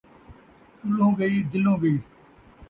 [0.79, 1.95] چُلھوں ڳئی، دِلوں ڳئی